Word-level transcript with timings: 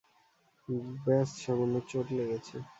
ব্যস 1.03 1.29
সামান্য 1.43 1.75
চোট 1.89 2.07
লেগেছে। 2.17 2.55